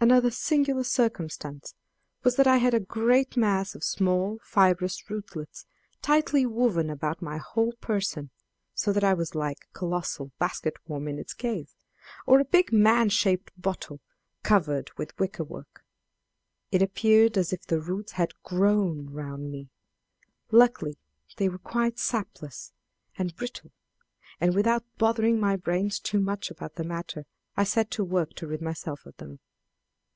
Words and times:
Another 0.00 0.30
singular 0.30 0.84
circumstance 0.84 1.74
was 2.22 2.36
that 2.36 2.46
I 2.46 2.58
had 2.58 2.72
a 2.72 2.78
great 2.78 3.36
mass 3.36 3.74
of 3.74 3.82
small 3.82 4.38
fibrous 4.44 5.10
rootlets 5.10 5.66
tightly 6.02 6.46
woven 6.46 6.88
about 6.88 7.20
my 7.20 7.38
whole 7.38 7.72
person, 7.80 8.30
so 8.74 8.92
that 8.92 9.02
I 9.02 9.12
was 9.12 9.34
like 9.34 9.58
a 9.64 9.74
colossal 9.76 10.30
basket 10.38 10.74
worm 10.86 11.08
in 11.08 11.18
its 11.18 11.34
case, 11.34 11.74
or 12.26 12.38
a 12.38 12.44
big 12.44 12.72
man 12.72 13.08
shaped 13.08 13.50
bottle 13.60 14.00
covered 14.44 14.88
with 14.96 15.18
wicker 15.18 15.42
work. 15.42 15.82
It 16.70 16.80
appeared 16.80 17.36
as 17.36 17.52
if 17.52 17.66
the 17.66 17.80
roots 17.80 18.12
had 18.12 18.40
grown 18.44 19.10
round 19.10 19.50
me! 19.50 19.68
Luckily 20.52 20.96
they 21.38 21.48
were 21.48 21.58
quite 21.58 21.98
sapless 21.98 22.72
and 23.16 23.34
brittle, 23.34 23.72
and 24.40 24.54
without 24.54 24.84
bothering 24.96 25.40
my 25.40 25.56
brains 25.56 25.98
too 25.98 26.20
much 26.20 26.52
about 26.52 26.76
the 26.76 26.84
matter, 26.84 27.26
I 27.56 27.64
set 27.64 27.90
to 27.90 28.04
work 28.04 28.34
to 28.34 28.46
rid 28.46 28.62
myself 28.62 29.04
of 29.04 29.16
them. 29.16 29.40